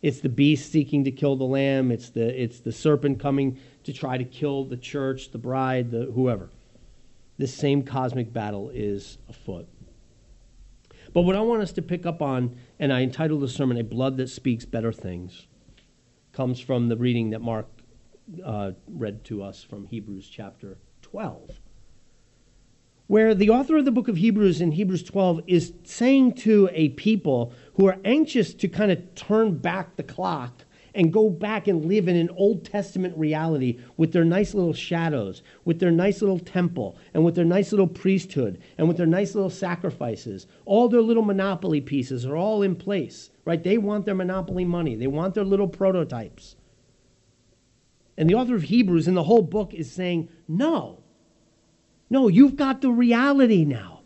[0.00, 1.90] It's the beast seeking to kill the lamb.
[1.90, 6.04] It's the, it's the serpent coming to try to kill the church, the bride, the
[6.14, 6.50] whoever
[7.38, 9.68] this same cosmic battle is afoot.
[11.12, 13.84] But what I want us to pick up on, and I entitled the sermon, A
[13.84, 15.46] Blood That Speaks Better Things,
[16.32, 17.66] comes from the reading that Mark
[18.44, 21.60] uh, read to us from Hebrews chapter 12,
[23.06, 26.90] where the author of the book of Hebrews in Hebrews 12 is saying to a
[26.90, 31.84] people who are anxious to kind of turn back the clock and go back and
[31.84, 36.38] live in an Old Testament reality with their nice little shadows, with their nice little
[36.38, 40.46] temple, and with their nice little priesthood, and with their nice little sacrifices.
[40.64, 43.62] All their little monopoly pieces are all in place, right?
[43.62, 46.56] They want their monopoly money, they want their little prototypes.
[48.16, 51.04] And the author of Hebrews in the whole book is saying, no.
[52.10, 53.97] No, you've got the reality now.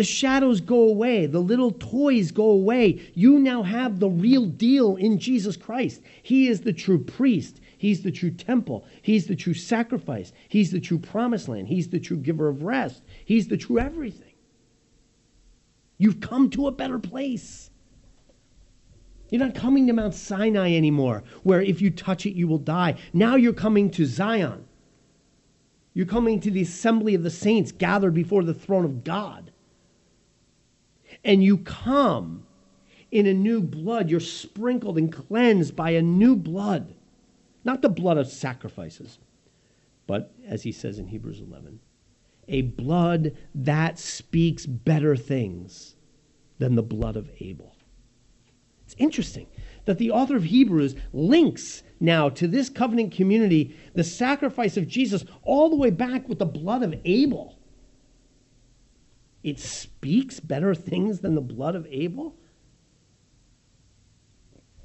[0.00, 1.26] The shadows go away.
[1.26, 3.12] The little toys go away.
[3.12, 6.00] You now have the real deal in Jesus Christ.
[6.22, 7.60] He is the true priest.
[7.76, 8.86] He's the true temple.
[9.02, 10.32] He's the true sacrifice.
[10.48, 11.68] He's the true promised land.
[11.68, 13.02] He's the true giver of rest.
[13.26, 14.32] He's the true everything.
[15.98, 17.68] You've come to a better place.
[19.28, 22.96] You're not coming to Mount Sinai anymore, where if you touch it, you will die.
[23.12, 24.64] Now you're coming to Zion.
[25.92, 29.49] You're coming to the assembly of the saints gathered before the throne of God
[31.24, 32.46] and you come
[33.10, 34.10] in a new blood.
[34.10, 36.94] You're sprinkled and cleansed by a new blood,
[37.64, 39.18] not the blood of sacrifices,
[40.06, 41.80] but as he says in Hebrews 11,
[42.48, 45.94] a blood that speaks better things
[46.58, 47.74] than the blood of Abel.
[48.84, 49.46] It's interesting
[49.84, 55.24] that the author of Hebrews links now to this covenant community the sacrifice of Jesus
[55.42, 57.59] all the way back with the blood of Abel.
[59.42, 62.36] It speaks better things than the blood of Abel?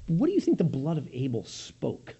[0.06, 2.16] What do you think the blood of Abel spoke?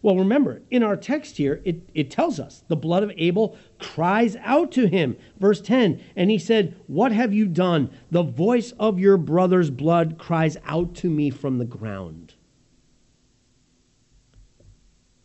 [0.00, 4.36] Well, remember, in our text here, it, it tells us the blood of Abel cries
[4.42, 5.16] out to him.
[5.38, 7.90] Verse 10 And he said, What have you done?
[8.10, 12.34] The voice of your brother's blood cries out to me from the ground.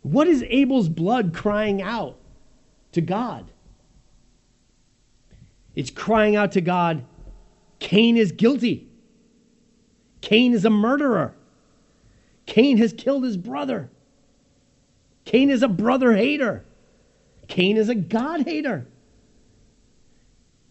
[0.02, 2.18] What is Abel's blood crying out
[2.94, 3.52] to God?
[5.76, 7.06] It's crying out to God,
[7.80, 8.88] Cain is guilty.
[10.22, 11.34] Cain is a murderer.
[12.46, 13.90] Cain has killed his brother.
[15.26, 16.66] Cain is a brother hater.
[17.48, 18.88] Cain is a God hater.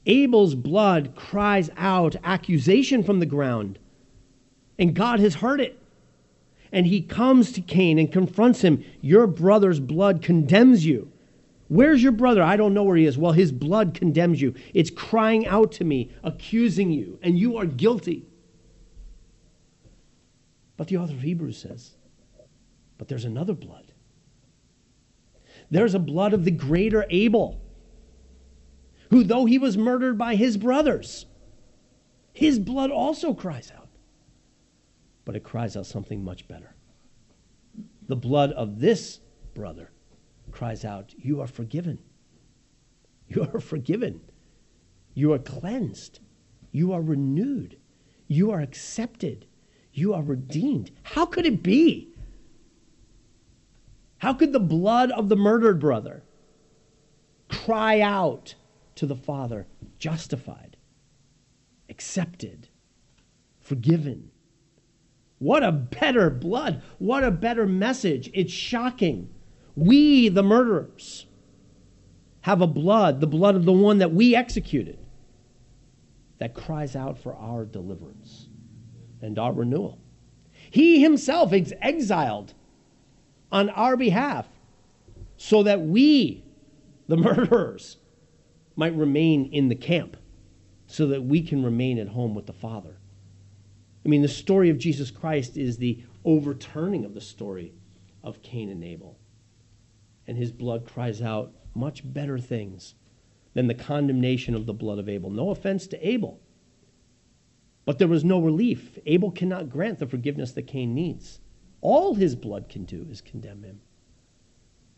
[0.06, 3.78] Abel's blood cries out accusation from the ground,
[4.78, 5.80] and God has heard it.
[6.72, 8.84] And he comes to Cain and confronts him.
[9.00, 11.10] Your brother's blood condemns you.
[11.68, 12.42] Where's your brother?
[12.42, 13.18] I don't know where he is.
[13.18, 14.54] Well, his blood condemns you.
[14.72, 18.26] It's crying out to me, accusing you, and you are guilty.
[20.76, 21.92] But the author of Hebrews says,
[22.96, 23.92] but there's another blood.
[25.70, 27.60] There's a blood of the greater Abel,
[29.10, 31.26] who, though he was murdered by his brothers,
[32.32, 33.88] his blood also cries out.
[35.24, 36.74] But it cries out something much better.
[38.06, 39.20] The blood of this
[39.54, 39.90] brother
[40.58, 42.00] cries out, You are forgiven.
[43.28, 44.20] You are forgiven.
[45.14, 46.18] You are cleansed.
[46.72, 47.76] You are renewed.
[48.26, 49.46] You are accepted.
[49.92, 50.90] You are redeemed.
[51.04, 52.12] How could it be?
[54.18, 56.24] How could the blood of the murdered brother
[57.48, 58.56] cry out
[58.96, 59.68] to the Father,
[60.00, 60.76] justified,
[61.88, 62.68] accepted,
[63.60, 64.32] forgiven?
[65.38, 66.82] What a better blood.
[66.98, 68.28] What a better message.
[68.34, 69.32] It's shocking.
[69.78, 71.26] We, the murderers,
[72.40, 74.98] have a blood, the blood of the one that we executed,
[76.38, 78.48] that cries out for our deliverance
[79.22, 79.98] and our renewal.
[80.70, 82.54] He himself is exiled
[83.52, 84.46] on our behalf
[85.36, 86.42] so that we,
[87.06, 87.98] the murderers,
[88.74, 90.16] might remain in the camp,
[90.86, 92.96] so that we can remain at home with the Father.
[94.04, 97.74] I mean, the story of Jesus Christ is the overturning of the story
[98.24, 99.17] of Cain and Abel.
[100.28, 102.94] And his blood cries out much better things
[103.54, 105.30] than the condemnation of the blood of Abel.
[105.30, 106.40] No offense to Abel.
[107.84, 108.98] But there was no relief.
[109.06, 111.40] Abel cannot grant the forgiveness that Cain needs.
[111.80, 113.80] All his blood can do is condemn him.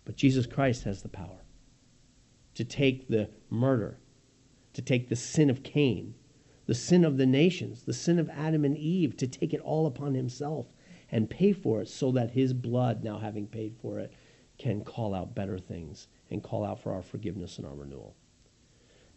[0.04, 1.44] But Jesus Christ has the power
[2.54, 4.00] to take the murder,
[4.72, 6.14] to take the sin of Cain,
[6.66, 9.86] the sin of the nations, the sin of Adam and Eve, to take it all
[9.86, 10.74] upon himself
[11.12, 14.12] and pay for it so that his blood, now having paid for it,
[14.60, 18.14] can call out better things and call out for our forgiveness and our renewal.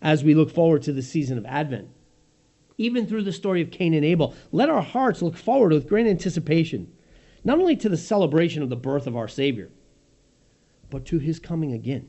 [0.01, 1.89] As we look forward to the season of Advent,
[2.77, 6.07] even through the story of Cain and Abel, let our hearts look forward with great
[6.07, 6.91] anticipation
[7.43, 9.69] not only to the celebration of the birth of our Savior,
[10.89, 12.07] but to his coming again.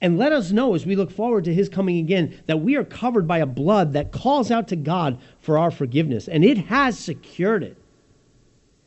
[0.00, 2.84] And let us know as we look forward to his coming again that we are
[2.84, 6.98] covered by a blood that calls out to God for our forgiveness, and it has
[6.98, 7.76] secured it.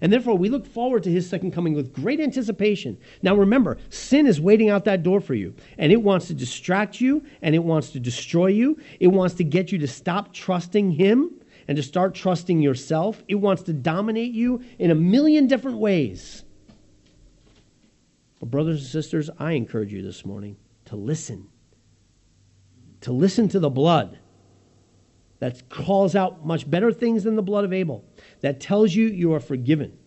[0.05, 2.99] And therefore, we look forward to his second coming with great anticipation.
[3.23, 7.01] Now, remember, sin is waiting out that door for you, and it wants to distract
[7.01, 8.79] you, and it wants to destroy you.
[8.99, 11.31] It wants to get you to stop trusting him
[11.67, 13.23] and to start trusting yourself.
[13.27, 16.43] It wants to dominate you in a million different ways.
[18.39, 21.47] But, brothers and sisters, I encourage you this morning to listen.
[23.01, 24.19] To listen to the blood
[25.39, 28.05] that calls out much better things than the blood of Abel,
[28.41, 29.97] that tells you you are forgiven,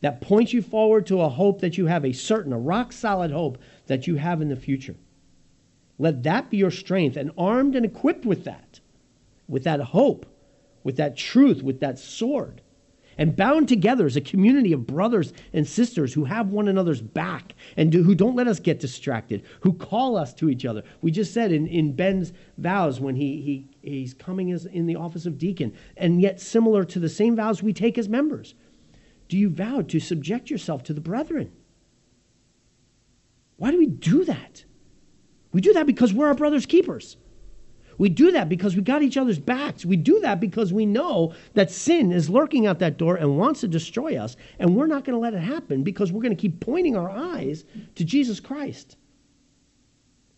[0.00, 3.30] that points you forward to a hope that you have, a certain, a rock solid
[3.30, 4.96] hope that you have in the future.
[5.98, 8.80] Let that be your strength, and armed and equipped with that,
[9.48, 10.26] with that hope,
[10.82, 12.60] with that truth, with that sword,
[13.18, 17.54] and bound together as a community of brothers and sisters who have one another's back
[17.76, 20.82] and do, who don't let us get distracted, who call us to each other.
[21.00, 24.96] We just said in, in Ben's vows when he, he, he's coming as in the
[24.96, 28.54] office of deacon, and yet similar to the same vows we take as members.
[29.28, 31.52] Do you vow to subject yourself to the brethren?
[33.56, 34.64] Why do we do that?
[35.52, 37.16] We do that because we're our brother's keepers.
[37.98, 39.86] We do that because we got each other's backs.
[39.86, 43.60] We do that because we know that sin is lurking out that door and wants
[43.60, 44.36] to destroy us.
[44.58, 47.08] And we're not going to let it happen because we're going to keep pointing our
[47.08, 47.64] eyes
[47.94, 48.98] to Jesus Christ.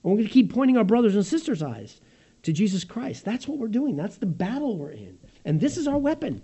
[0.02, 2.00] And we're going to keep pointing our brothers and sisters' eyes
[2.42, 3.24] to Jesus Christ.
[3.24, 3.96] That's what we're doing.
[3.96, 5.18] That's the battle we're in.
[5.44, 6.42] And this is our weapon.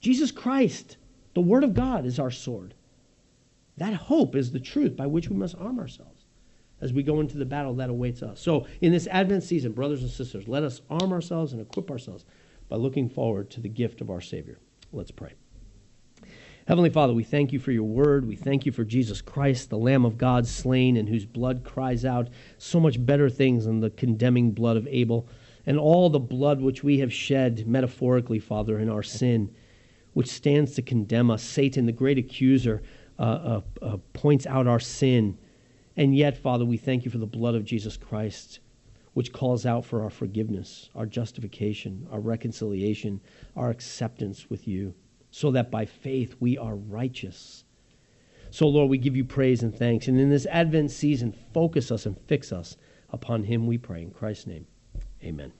[0.00, 0.96] Jesus Christ,
[1.34, 2.74] the Word of God, is our sword.
[3.76, 6.26] That hope is the truth by which we must arm ourselves
[6.80, 8.40] as we go into the battle that awaits us.
[8.40, 12.24] So, in this Advent season, brothers and sisters, let us arm ourselves and equip ourselves
[12.68, 14.58] by looking forward to the gift of our Savior.
[14.92, 15.32] Let's pray.
[16.66, 18.26] Heavenly Father, we thank you for your word.
[18.26, 22.06] We thank you for Jesus Christ, the Lamb of God slain, and whose blood cries
[22.06, 25.28] out so much better things than the condemning blood of Abel,
[25.66, 29.54] and all the blood which we have shed, metaphorically, Father, in our sin,
[30.14, 31.42] which stands to condemn us.
[31.42, 32.82] Satan, the great accuser,
[33.18, 35.36] uh, uh, uh, points out our sin.
[35.98, 38.60] And yet, Father, we thank you for the blood of Jesus Christ,
[39.12, 43.20] which calls out for our forgiveness, our justification, our reconciliation,
[43.54, 44.94] our acceptance with you
[45.34, 47.64] so that by faith we are righteous.
[48.52, 50.06] So, Lord, we give you praise and thanks.
[50.06, 52.76] And in this Advent season, focus us and fix us
[53.10, 54.02] upon Him, we pray.
[54.02, 54.68] In Christ's name,
[55.24, 55.52] amen.